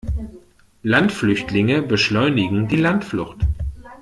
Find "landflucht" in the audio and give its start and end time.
2.77-3.41